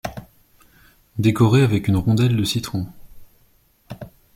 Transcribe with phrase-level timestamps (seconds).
[1.19, 2.87] Décorer avec une rondelle de citron.